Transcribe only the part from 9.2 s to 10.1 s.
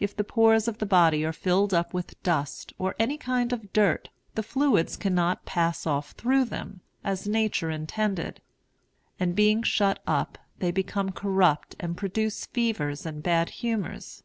and, being shut